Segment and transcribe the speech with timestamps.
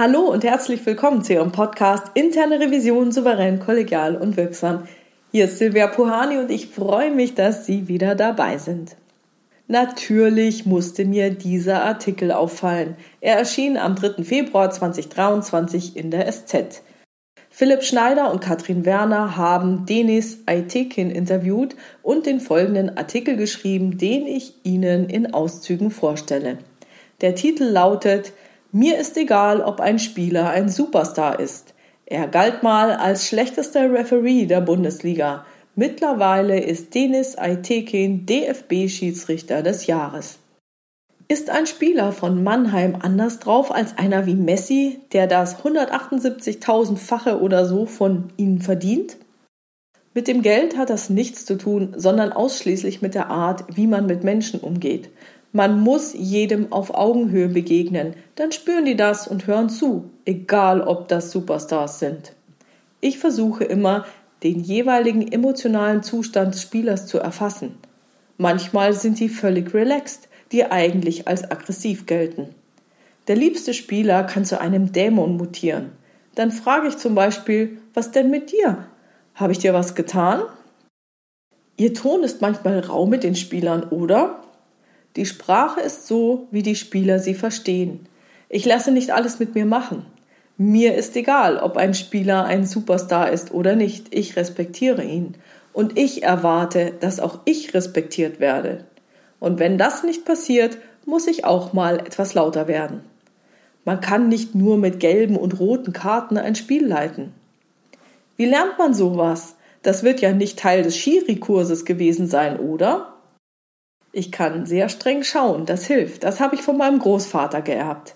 [0.00, 4.88] Hallo und herzlich willkommen zu Ihrem Podcast Interne Revision souverän, kollegial und wirksam.
[5.30, 8.96] Hier ist Silvia Puhani und ich freue mich, dass Sie wieder dabei sind.
[9.68, 12.96] Natürlich musste mir dieser Artikel auffallen.
[13.20, 14.24] Er erschien am 3.
[14.24, 16.80] Februar 2023 in der SZ.
[17.50, 24.26] Philipp Schneider und Katrin Werner haben Denis Aitekin interviewt und den folgenden Artikel geschrieben, den
[24.26, 26.56] ich Ihnen in Auszügen vorstelle.
[27.20, 28.32] Der Titel lautet
[28.72, 31.74] Mir ist egal, ob ein Spieler ein Superstar ist.
[32.06, 35.44] Er galt mal als schlechtester Referee der Bundesliga.
[35.74, 40.38] Mittlerweile ist Denis Aitekin DFB-Schiedsrichter des Jahres.
[41.26, 47.66] Ist ein Spieler von Mannheim anders drauf als einer wie Messi, der das 178.000-fache oder
[47.66, 49.16] so von ihnen verdient?
[50.14, 54.06] Mit dem Geld hat das nichts zu tun, sondern ausschließlich mit der Art, wie man
[54.06, 55.10] mit Menschen umgeht.
[55.52, 61.08] Man muss jedem auf Augenhöhe begegnen, dann spüren die das und hören zu, egal ob
[61.08, 62.32] das Superstars sind.
[63.00, 64.04] Ich versuche immer,
[64.42, 67.74] den jeweiligen emotionalen Zustand des Spielers zu erfassen.
[68.38, 72.54] Manchmal sind sie völlig relaxed, die eigentlich als aggressiv gelten.
[73.26, 75.92] Der liebste Spieler kann zu einem Dämon mutieren.
[76.34, 78.86] Dann frage ich zum Beispiel, was denn mit dir?
[79.34, 80.42] Habe ich dir was getan?
[81.76, 84.42] Ihr Ton ist manchmal rau mit den Spielern, oder?
[85.16, 88.06] Die Sprache ist so, wie die Spieler sie verstehen.
[88.48, 90.06] Ich lasse nicht alles mit mir machen.
[90.56, 94.14] Mir ist egal, ob ein Spieler ein Superstar ist oder nicht.
[94.14, 95.34] Ich respektiere ihn.
[95.72, 98.84] Und ich erwarte, dass auch ich respektiert werde.
[99.38, 103.00] Und wenn das nicht passiert, muss ich auch mal etwas lauter werden.
[103.84, 107.32] Man kann nicht nur mit gelben und roten Karten ein Spiel leiten.
[108.36, 109.56] Wie lernt man sowas?
[109.82, 113.09] Das wird ja nicht Teil des Schiri-Kurses gewesen sein, oder?
[114.12, 116.24] Ich kann sehr streng schauen, das hilft.
[116.24, 118.14] Das habe ich von meinem Großvater geerbt.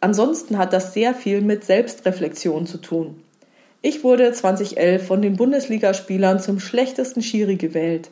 [0.00, 3.22] Ansonsten hat das sehr viel mit Selbstreflexion zu tun.
[3.82, 8.10] Ich wurde 2011 von den Bundesligaspielern zum schlechtesten Schiri gewählt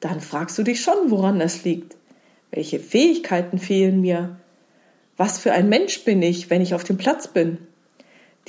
[0.00, 1.96] dann fragst du dich schon, woran das liegt.
[2.50, 4.36] Welche Fähigkeiten fehlen mir?
[5.16, 7.58] Was für ein Mensch bin ich, wenn ich auf dem Platz bin?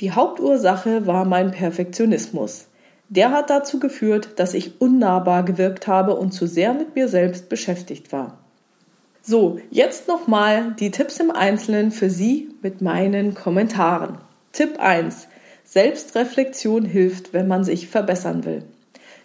[0.00, 2.68] Die Hauptursache war mein Perfektionismus.
[3.08, 7.48] Der hat dazu geführt, dass ich unnahbar gewirkt habe und zu sehr mit mir selbst
[7.48, 8.38] beschäftigt war.
[9.22, 14.18] So, jetzt nochmal die Tipps im Einzelnen für Sie mit meinen Kommentaren.
[14.52, 15.28] Tipp 1.
[15.64, 18.62] Selbstreflexion hilft, wenn man sich verbessern will.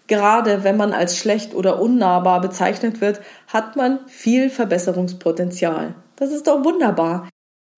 [0.08, 5.96] Gerade wenn man als schlecht oder unnahbar bezeichnet wird, hat man viel Verbesserungspotenzial.
[6.16, 7.30] Das ist doch wunderbar.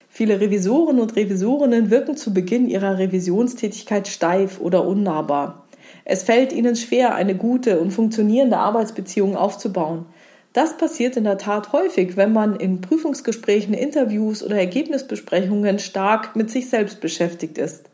[0.10, 5.65] Viele Revisoren und Revisorinnen wirken zu Beginn ihrer Revisionstätigkeit steif oder unnahbar.
[6.06, 10.06] Es fällt ihnen schwer, eine gute und funktionierende Arbeitsbeziehung aufzubauen.
[10.54, 16.50] Das passiert in der Tat häufig, wenn man in Prüfungsgesprächen, Interviews oder Ergebnisbesprechungen stark mit
[16.50, 17.90] sich selbst beschäftigt ist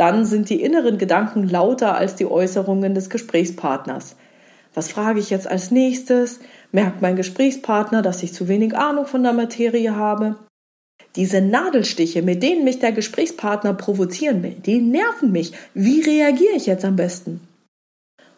[0.00, 4.16] dann sind die inneren Gedanken lauter als die Äußerungen des Gesprächspartners.
[4.72, 6.40] Was frage ich jetzt als nächstes?
[6.72, 10.36] Merkt mein Gesprächspartner, dass ich zu wenig Ahnung von der Materie habe?
[11.16, 15.52] Diese Nadelstiche, mit denen mich der Gesprächspartner provozieren will, die nerven mich.
[15.74, 17.40] Wie reagiere ich jetzt am besten?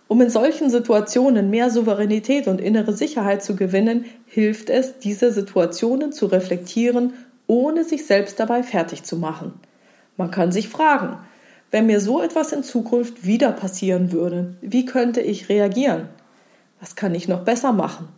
[0.09, 6.13] Um in solchen Situationen mehr Souveränität und innere Sicherheit zu gewinnen, hilft es, diese Situationen
[6.13, 7.15] zu reflektieren,
[7.47, 9.55] ohne sich selbst dabei fertig zu machen.
[10.17, 11.17] Man kann sich fragen,
[11.71, 16.09] wenn mir so etwas in Zukunft wieder passieren würde, wie könnte ich reagieren?
[16.81, 18.09] Was kann ich noch besser machen?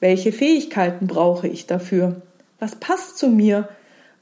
[0.00, 2.22] Welche Fähigkeiten brauche ich dafür?
[2.58, 3.68] Was passt zu mir?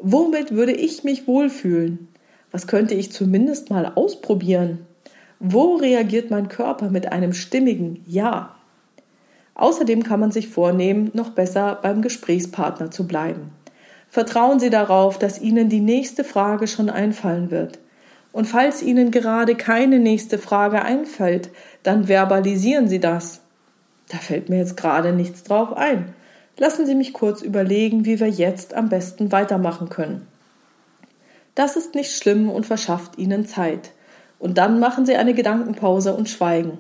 [0.03, 2.09] Womit würde ich mich wohlfühlen?
[2.51, 4.87] Was könnte ich zumindest mal ausprobieren?
[5.39, 8.57] Wo reagiert mein Körper mit einem stimmigen Ja?
[9.55, 13.53] Außerdem kann man sich vornehmen, noch besser beim Gesprächspartner zu bleiben.
[14.09, 17.79] Vertrauen Sie darauf, dass Ihnen die nächste Frage schon einfallen wird.
[18.33, 21.51] Und falls Ihnen gerade keine nächste Frage einfällt,
[21.83, 23.43] dann verbalisieren Sie das.
[24.09, 26.15] Da fällt mir jetzt gerade nichts drauf ein.
[26.61, 30.27] Lassen Sie mich kurz überlegen, wie wir jetzt am besten weitermachen können.
[31.55, 33.93] Das ist nicht schlimm und verschafft Ihnen Zeit.
[34.39, 36.77] Und dann machen Sie eine Gedankenpause und schweigen.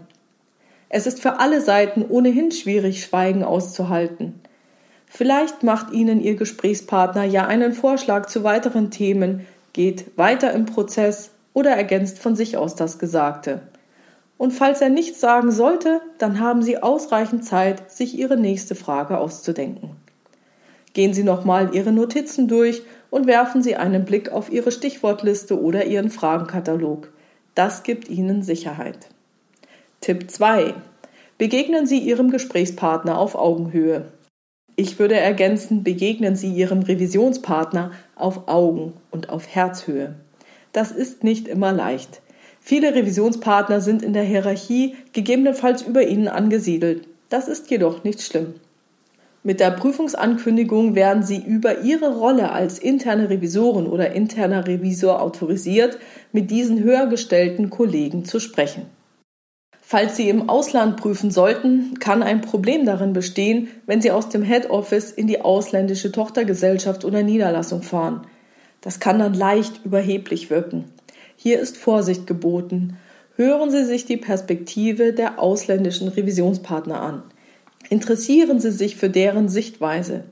[0.90, 4.42] Es ist für alle Seiten ohnehin schwierig, Schweigen auszuhalten.
[5.06, 11.30] Vielleicht macht Ihnen Ihr Gesprächspartner ja einen Vorschlag zu weiteren Themen, geht weiter im Prozess
[11.54, 13.62] oder ergänzt von sich aus das Gesagte.
[14.40, 19.18] Und falls er nichts sagen sollte, dann haben Sie ausreichend Zeit, sich Ihre nächste Frage
[19.18, 19.96] auszudenken.
[20.94, 25.84] Gehen Sie nochmal Ihre Notizen durch und werfen Sie einen Blick auf Ihre Stichwortliste oder
[25.84, 27.12] Ihren Fragenkatalog.
[27.54, 29.08] Das gibt Ihnen Sicherheit.
[30.00, 30.72] Tipp 2.
[31.36, 34.06] Begegnen Sie Ihrem Gesprächspartner auf Augenhöhe.
[34.74, 40.14] Ich würde ergänzen, begegnen Sie Ihrem Revisionspartner auf Augen und auf Herzhöhe.
[40.72, 42.22] Das ist nicht immer leicht.
[42.60, 47.08] Viele Revisionspartner sind in der Hierarchie gegebenenfalls über ihnen angesiedelt.
[47.30, 48.54] Das ist jedoch nicht schlimm.
[49.42, 55.98] Mit der Prüfungsankündigung werden Sie über Ihre Rolle als interne Revisorin oder interner Revisor autorisiert,
[56.30, 58.82] mit diesen höher gestellten Kollegen zu sprechen.
[59.80, 64.42] Falls Sie im Ausland prüfen sollten, kann ein Problem darin bestehen, wenn Sie aus dem
[64.42, 68.26] Head Office in die ausländische Tochtergesellschaft oder Niederlassung fahren.
[68.82, 70.84] Das kann dann leicht überheblich wirken.
[71.42, 72.98] Hier ist Vorsicht geboten.
[73.36, 77.22] Hören Sie sich die Perspektive der ausländischen Revisionspartner an.
[77.88, 80.24] Interessieren Sie sich für deren Sichtweise.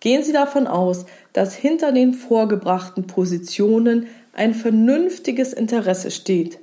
[0.00, 6.58] Gehen Sie davon aus, dass hinter den vorgebrachten Positionen ein vernünftiges Interesse steht.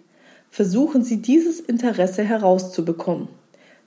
[0.51, 3.29] Versuchen Sie dieses Interesse herauszubekommen.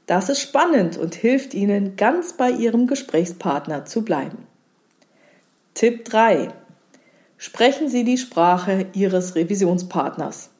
[0.06, 4.38] Das ist spannend und hilft Ihnen, ganz bei Ihrem Gesprächspartner zu bleiben.
[5.74, 6.48] Tipp 3.
[7.44, 10.50] Sprechen Sie die Sprache Ihres Revisionspartners.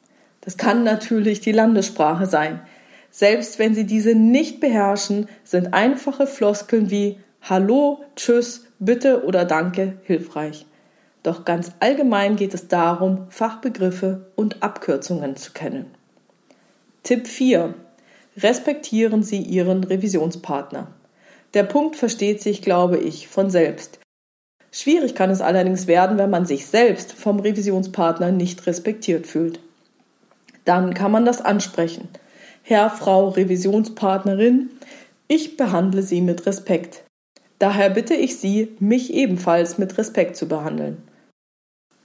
[0.41, 2.59] Das kann natürlich die Landessprache sein.
[3.09, 9.93] Selbst wenn Sie diese nicht beherrschen, sind einfache Floskeln wie Hallo, Tschüss, Bitte oder Danke
[10.03, 10.65] hilfreich.
[11.23, 15.85] Doch ganz allgemein geht es darum, Fachbegriffe und Abkürzungen zu kennen.
[17.03, 17.75] Tipp 4.
[18.35, 20.87] Respektieren Sie Ihren Revisionspartner.
[21.53, 24.02] Der Punkt versteht sich, glaube ich, von selbst.
[24.73, 29.61] Schwierig kann es allerdings werden, wenn man sich selbst vom Revisionspartner nicht respektiert fühlt.
[30.65, 32.09] Dann kann man das ansprechen–
[32.65, 34.69] Herr, Frau Revisionspartnerin,
[35.27, 37.03] ich behandle Sie mit Respekt.
[37.59, 41.03] Daher bitte ich Sie, mich ebenfalls mit Respekt zu behandeln.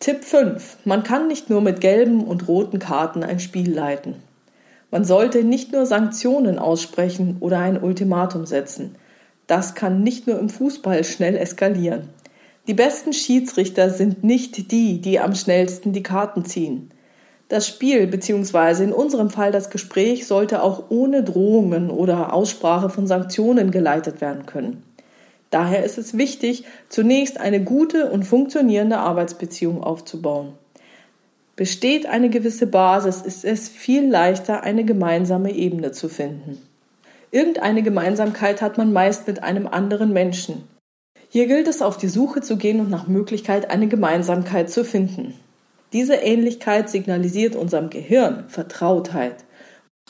[0.00, 0.78] Tipp 5.
[0.84, 4.16] Man kann nicht nur mit gelben und roten Karten ein Spiel leiten.
[4.90, 8.96] Man sollte nicht nur Sanktionen aussprechen oder ein Ultimatum setzen.
[9.46, 12.08] Das kann nicht nur im Fußball schnell eskalieren.
[12.68, 16.90] Die besten Schiedsrichter sind nicht die, die am schnellsten die Karten ziehen.
[17.48, 18.84] Das Spiel bzw.
[18.84, 24.44] in unserem Fall das Gespräch sollte auch ohne Drohungen oder Aussprache von Sanktionen geleitet werden
[24.44, 24.82] können.
[25.48, 30.52] Daher ist es wichtig, zunächst eine gute und funktionierende Arbeitsbeziehung aufzubauen.
[31.56, 36.60] Besteht eine gewisse Basis, ist es viel leichter, eine gemeinsame Ebene zu finden.
[37.30, 40.64] Irgendeine Gemeinsamkeit hat man meist mit einem anderen Menschen.
[41.30, 45.34] Hier gilt es, auf die Suche zu gehen und nach Möglichkeit eine Gemeinsamkeit zu finden.
[45.92, 49.44] Diese Ähnlichkeit signalisiert unserem Gehirn Vertrautheit.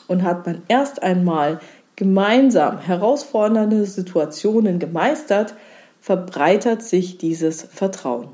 [0.07, 1.59] Und hat man erst einmal
[1.95, 5.53] gemeinsam herausfordernde Situationen gemeistert,
[5.99, 8.29] verbreitert sich dieses Vertrauen.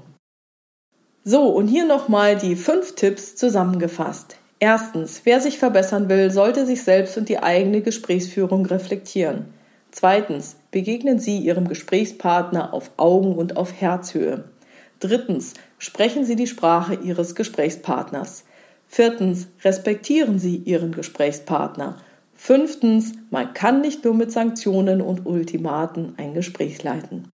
[1.24, 4.38] So, und hier nochmal die fünf Tipps zusammengefasst.
[4.60, 9.46] Erstens, wer sich verbessern will, sollte sich selbst und die eigene Gesprächsführung reflektieren.
[9.96, 14.44] Zweitens, begegnen Sie Ihrem Gesprächspartner auf Augen- und auf Herzhöhe.
[15.00, 18.44] Drittens, sprechen Sie die Sprache Ihres Gesprächspartners.
[18.90, 21.96] Viertens, respektieren Sie Ihren Gesprächspartner.
[22.34, 27.30] Fünftens, man kann nicht nur mit Sanktionen und Ultimaten ein Gespräch leiten.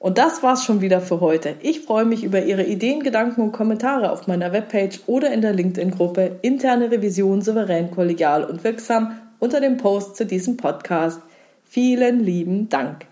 [0.00, 1.54] Und das war's schon wieder für heute.
[1.62, 5.52] Ich freue mich über Ihre Ideen, Gedanken und Kommentare auf meiner Webpage oder in der
[5.52, 11.20] LinkedIn-Gruppe Interne Revision souverän, kollegial und wirksam unter dem Post zu diesem Podcast.
[11.68, 13.06] Vielen lieben Dank.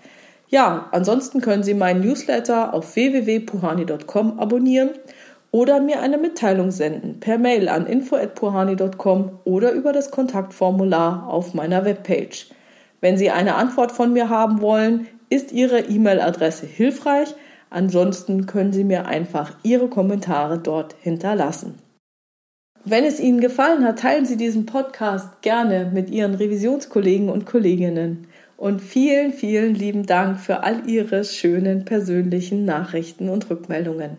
[0.49, 4.91] Ja, ansonsten können Sie meinen Newsletter auf www.puhani.com abonnieren
[5.51, 11.85] oder mir eine Mitteilung senden per Mail an info@puhani.com oder über das Kontaktformular auf meiner
[11.85, 12.51] Webpage.
[13.01, 17.35] Wenn Sie eine Antwort von mir haben wollen, ist Ihre E-Mail-Adresse hilfreich.
[17.71, 21.79] Ansonsten können Sie mir einfach Ihre Kommentare dort hinterlassen.
[22.85, 28.27] Wenn es Ihnen gefallen hat, teilen Sie diesen Podcast gerne mit Ihren Revisionskollegen und Kolleginnen.
[28.57, 34.17] Und vielen, vielen lieben Dank für all Ihre schönen persönlichen Nachrichten und Rückmeldungen.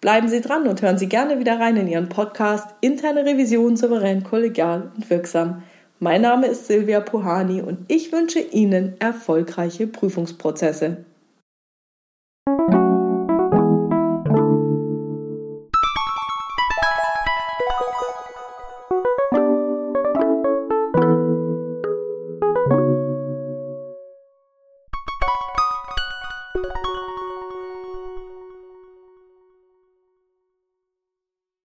[0.00, 4.22] Bleiben Sie dran und hören Sie gerne wieder rein in Ihren Podcast Interne Revision souverän,
[4.22, 5.64] kollegial und wirksam.
[5.98, 10.98] Mein Name ist Silvia Puhani und ich wünsche Ihnen erfolgreiche Prüfungsprozesse.